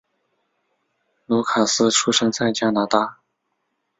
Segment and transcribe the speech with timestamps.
[1.27, 3.19] 卢卡斯出生在加拿大。